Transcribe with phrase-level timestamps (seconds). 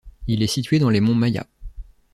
[0.25, 1.45] Il est situé dans les monts Maya.